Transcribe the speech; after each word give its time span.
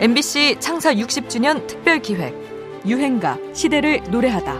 MBC 0.00 0.58
창사 0.60 0.94
60주년 0.94 1.66
특별 1.66 2.00
기획 2.00 2.32
유행가 2.86 3.36
시대를 3.52 4.00
노래하다. 4.12 4.54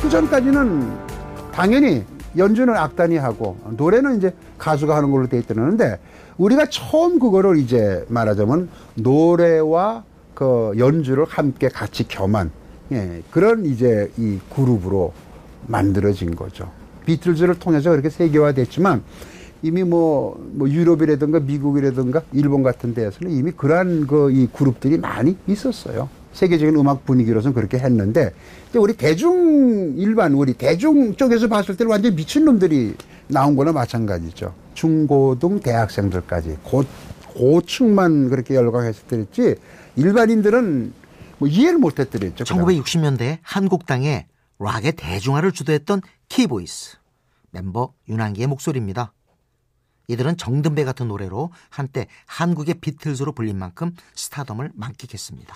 그 0.00 0.08
전까지는 0.08 0.88
당연히 1.50 2.04
연주는 2.36 2.72
악단이 2.72 3.16
하고 3.16 3.58
노래는 3.70 4.18
이제 4.18 4.32
가수가 4.56 4.94
하는 4.94 5.10
걸로 5.10 5.26
돼 5.26 5.40
있다는데 5.40 5.98
우리가 6.38 6.66
처음 6.66 7.18
그거를 7.18 7.58
이제 7.58 8.04
말하자면 8.08 8.68
노래와 8.94 10.04
그 10.32 10.74
연주를 10.78 11.24
함께 11.24 11.68
같이 11.68 12.06
겸한 12.06 12.52
예, 12.92 13.22
그런 13.32 13.66
이제 13.66 14.12
이 14.16 14.38
그룹으로 14.54 15.12
만들어진 15.66 16.36
거죠. 16.36 16.70
비틀즈를 17.04 17.58
통해서 17.58 17.90
그렇게 17.90 18.10
세계화됐지만 18.10 19.02
이미 19.66 19.82
뭐, 19.82 20.40
뭐 20.52 20.70
유럽이라든가 20.70 21.40
미국이라든가 21.40 22.22
일본 22.32 22.62
같은 22.62 22.94
데에서는 22.94 23.32
이미 23.32 23.50
그러한 23.50 24.06
그 24.06 24.30
이 24.30 24.46
그룹들이 24.52 24.98
많이 24.98 25.36
있었어요. 25.46 26.08
세계적인 26.32 26.76
음악 26.76 27.04
분위기로서는 27.04 27.54
그렇게 27.54 27.78
했는데 27.78 28.32
이제 28.68 28.78
우리 28.78 28.94
대중 28.94 29.94
일반 29.96 30.34
우리 30.34 30.52
대중 30.52 31.14
쪽에서 31.16 31.48
봤을 31.48 31.76
때는 31.76 31.90
완전 31.90 32.14
미친 32.14 32.44
놈들이 32.44 32.94
나온 33.28 33.56
거나 33.56 33.72
마찬가지죠. 33.72 34.54
중고등 34.74 35.60
대학생들까지 35.60 36.58
고, 36.62 36.84
고층만 37.28 38.28
그렇게 38.28 38.54
열광했을 38.54 39.06
때였지 39.08 39.56
일반인들은 39.96 40.92
뭐 41.38 41.48
이해를 41.48 41.78
못했더랬죠. 41.78 42.44
1960년대 42.44 43.38
한국 43.42 43.86
땅에 43.86 44.26
락의 44.58 44.92
대중화를 44.92 45.52
주도했던 45.52 46.02
키보이스 46.28 46.98
멤버 47.50 47.92
윤항기의 48.08 48.46
목소리입니다. 48.46 49.12
이들은 50.08 50.36
정든배 50.36 50.84
같은 50.84 51.08
노래로 51.08 51.50
한때 51.68 52.06
한국의 52.26 52.76
비틀즈로 52.80 53.32
불린 53.32 53.58
만큼 53.58 53.92
스타덤을 54.14 54.70
만끽했습니다. 54.74 55.54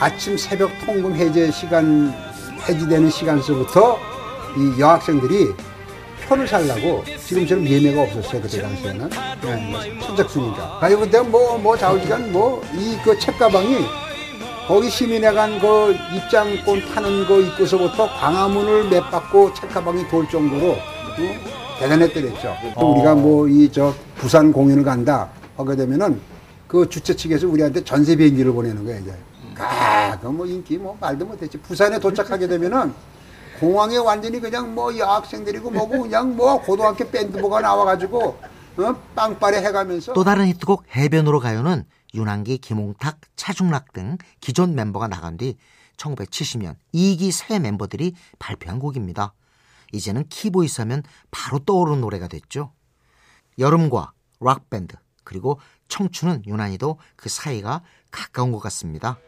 아침 0.00 0.36
새벽 0.36 0.70
통금 0.84 1.14
해제 1.14 1.50
시간 1.50 2.12
해지되는 2.68 3.10
시간서부터 3.10 3.98
이 4.56 4.80
여학생들이 4.80 5.54
표를 6.26 6.48
살라고 6.48 7.04
지금처럼 7.26 7.66
예매가 7.66 8.02
없었어요 8.02 8.40
그때 8.40 8.62
당시에는 8.62 9.10
네, 9.42 10.00
선착순이니까 10.00 10.78
아니 10.80 10.96
근데 10.96 11.20
뭐뭐 11.20 11.76
좌우지간 11.76 12.32
뭐 12.32 12.62
이 12.74 12.98
그 13.04 13.18
책가방이 13.18 13.84
거기 14.66 14.88
시민회관 14.88 15.58
그 15.60 15.94
입장권 16.16 16.80
타는 16.94 17.26
거 17.26 17.38
입고서부터 17.40 18.08
광화문을 18.16 18.88
맵받고 18.88 19.52
책가방이 19.52 20.08
돌 20.08 20.26
정도로 20.30 20.70
어? 20.72 21.63
대단했더랬죠. 21.78 22.54
또 22.78 22.92
우리가 22.94 23.14
뭐 23.14 23.48
이 23.48 23.70
저 23.72 23.94
부산 24.16 24.52
공연을 24.52 24.84
간다 24.84 25.30
하게 25.56 25.76
되면은 25.76 26.20
그 26.66 26.88
주최 26.88 27.14
측에서 27.14 27.46
우리한테 27.48 27.84
전세 27.84 28.16
비행기를 28.16 28.52
보내는 28.52 28.84
거야 28.84 28.98
이제. 28.98 29.14
아, 29.58 30.18
그뭐 30.20 30.46
인기 30.46 30.78
뭐 30.78 30.96
말도 31.00 31.24
못했지. 31.26 31.58
부산에 31.58 31.98
도착하게 31.98 32.48
되면은 32.48 32.92
공항에 33.60 33.96
완전히 33.98 34.40
그냥 34.40 34.74
뭐 34.74 34.96
여학생들이고 34.96 35.70
뭐고 35.70 36.02
그냥 36.02 36.36
뭐 36.36 36.60
고등학교 36.60 37.08
밴드부가 37.08 37.60
나와가지고 37.60 38.36
어? 38.76 38.94
빵빠레 39.14 39.58
해가면서 39.64 40.12
또 40.14 40.24
다른 40.24 40.46
히트곡 40.48 40.84
해변으로 40.96 41.38
가요는 41.38 41.84
윤항기, 42.14 42.58
김홍탁, 42.58 43.18
차중락 43.36 43.92
등 43.92 44.18
기존 44.40 44.74
멤버가 44.74 45.06
나간 45.08 45.36
뒤 45.36 45.56
1970년 45.96 46.74
2기 46.92 47.30
새 47.30 47.58
멤버들이 47.60 48.14
발표한 48.40 48.80
곡입니다. 48.80 49.32
이제는 49.92 50.28
키보이스 50.28 50.80
하면 50.82 51.02
바로 51.30 51.58
떠오르는 51.58 52.00
노래가 52.00 52.28
됐죠. 52.28 52.72
여름과 53.58 54.12
락밴드 54.40 54.96
그리고 55.24 55.60
청춘은 55.88 56.44
유난히도 56.46 56.98
그 57.16 57.28
사이가 57.28 57.82
가까운 58.10 58.52
것 58.52 58.58
같습니다. 58.58 59.18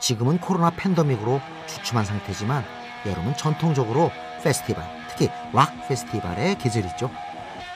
지금은 0.00 0.38
코로나 0.38 0.70
팬데믹으로 0.70 1.40
주춤한 1.66 2.04
상태지만 2.04 2.64
여름은 3.06 3.36
전통적으로 3.36 4.10
페스티벌, 4.42 4.84
특히 5.08 5.28
락 5.52 5.88
페스티벌의 5.88 6.58
계절이죠. 6.58 7.10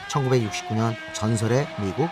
1969년 0.09 0.95
전설의 1.15 1.67
미국 1.81 2.09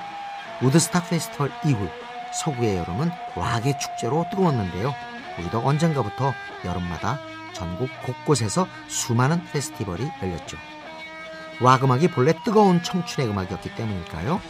우드스탁 0.63 1.09
페스티벌 1.09 1.53
이후 1.65 1.89
서구의 2.33 2.77
여름은 2.79 3.11
락의 3.37 3.79
축제로 3.79 4.25
뜨거웠는데요. 4.31 4.93
우리도 5.39 5.61
언젠가부터 5.61 6.33
여름마다 6.65 7.19
전국 7.55 7.89
곳곳에서 8.05 8.67
수많은 8.89 9.45
페스티벌이 9.53 10.07
열렸죠. 10.23 10.57
락 11.61 11.85
음악이 11.85 12.11
본래 12.11 12.33
뜨거운 12.45 12.83
청춘의 12.83 13.31
음악이었기 13.31 13.75
때문일까요? 13.75 14.41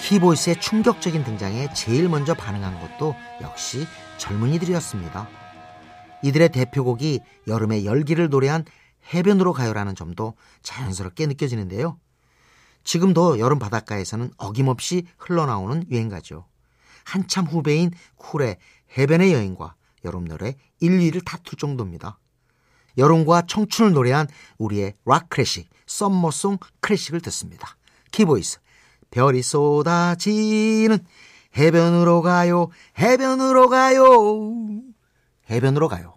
키보이스의 0.00 0.60
충격적인 0.60 1.24
등장에 1.24 1.72
제일 1.72 2.08
먼저 2.08 2.34
반응한 2.34 2.80
것도 2.80 3.14
역시 3.40 3.86
젊은이들이었습니다. 4.18 5.28
이들의 6.22 6.48
대표곡이 6.50 7.20
여름의 7.46 7.86
열기를 7.86 8.28
노래한 8.28 8.64
해변으로 9.12 9.52
가요라는 9.52 9.94
점도 9.94 10.34
자연스럽게 10.62 11.26
느껴지는데요. 11.26 11.98
지금도 12.82 13.38
여름 13.38 13.58
바닷가에서는 13.58 14.30
어김없이 14.36 15.06
흘러나오는 15.16 15.84
유행가죠. 15.90 16.46
한참 17.04 17.44
후배인 17.46 17.92
쿨의 18.16 18.56
해변의 18.96 19.32
여인과 19.32 19.74
여름 20.04 20.24
노래 20.24 20.56
1, 20.80 20.98
2를 20.98 21.24
다툴 21.24 21.58
정도입니다. 21.58 22.18
여름과 22.96 23.42
청춘을 23.46 23.92
노래한 23.92 24.28
우리의 24.58 24.94
락 25.04 25.28
클래식, 25.28 25.68
summer 25.86 26.29
song 26.29 26.58
클래식을 26.80 27.20
듣습니다. 27.22 27.76
키보이스, 28.12 28.60
별이 29.10 29.42
쏟아지는 29.42 30.98
해변으로 31.56 32.22
가요, 32.22 32.68
해변으로 32.98 33.68
가요, 33.68 34.82
해변으로 35.50 35.88
가요. 35.88 36.13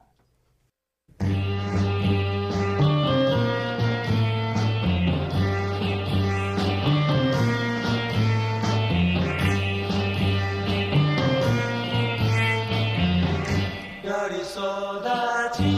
별이 14.08 14.42
쏟아지는 14.46 15.78